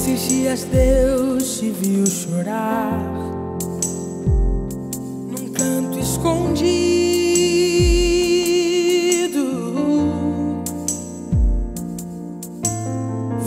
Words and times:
Esses 0.00 0.30
dias 0.30 0.64
Deus 0.64 1.58
te 1.58 1.68
viu 1.68 2.06
chorar 2.06 2.98
num 5.28 5.52
canto 5.52 5.98
escondido. 5.98 6.64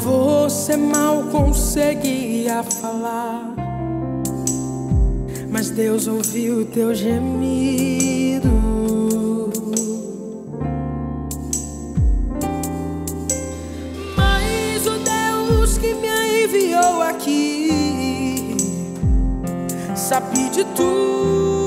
Você 0.03 0.77
mal 0.77 1.23
conseguia 1.31 2.61
falar, 2.61 3.55
mas 5.49 5.71
Deus 5.71 6.05
ouviu 6.05 6.67
teu 6.67 6.93
gemido. 6.93 8.52
me 16.47 16.57
enviou 16.57 17.01
aqui, 17.01 18.57
sabe 19.95 20.49
de 20.49 20.63
tudo. 20.75 21.62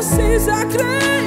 precisa 0.00 0.64
crer. 0.66 1.19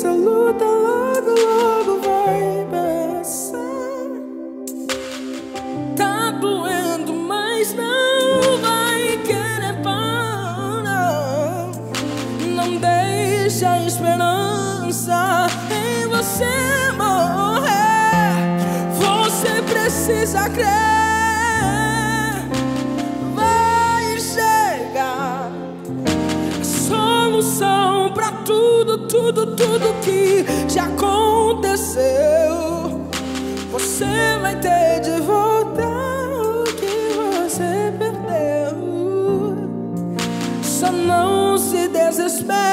essa 0.00 0.12
luta 0.12 0.64
logo, 0.64 1.30
logo 1.30 2.00
vai 2.00 2.66
passar. 2.70 4.08
Tá 5.94 6.30
doendo, 6.40 7.12
mas 7.12 7.74
não 7.74 8.56
vai 8.62 9.18
querer 9.18 9.82
parar. 9.82 11.68
Não 12.46 12.78
deixa 12.78 13.72
a 13.72 13.82
esperança 13.82 15.48
em 15.70 16.08
você 16.08 16.92
morrer. 16.96 18.56
Você 18.96 19.60
precisa 19.70 20.48
crer. 20.48 20.99
tudo, 28.90 29.06
tudo, 29.06 29.46
tudo 29.54 29.94
que 30.02 30.44
já 30.68 30.84
aconteceu. 30.84 32.02
Você 33.70 34.38
vai 34.40 34.56
ter 34.56 35.00
de 35.00 35.20
voltar 35.20 36.28
o 36.32 36.64
que 36.64 37.12
você 37.38 37.92
perdeu. 37.98 38.76
Só 40.62 40.90
não 40.90 41.56
se 41.56 41.88
desespere. 41.88 42.69